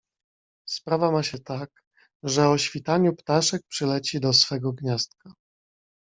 [0.67, 1.83] "Sprawa ma się tak,
[2.23, 5.33] że o świtaniu ptaszek przyleci do swego gniazdka."